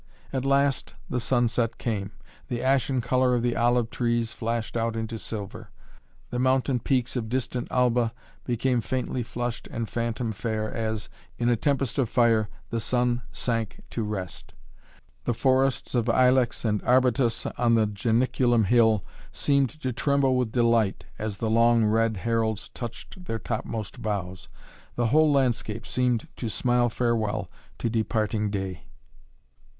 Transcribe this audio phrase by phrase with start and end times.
[0.33, 2.09] At last the sunset came.
[2.47, 5.69] The ashen color of the olive trees flashed out into silver.
[6.31, 8.11] The mountain peaks of distant Alba
[8.43, 13.81] became faintly flushed and phantom fair as, in a tempest of fire, the sun sank
[13.91, 14.55] to rest.
[15.25, 21.05] The forests of ilex and arbutus on the Janiculum Hill seemed to tremble with delight
[21.19, 24.49] as the long red heralds touched their topmost boughs.
[24.95, 28.85] The whole landscape seemed to smile farewell to departing day.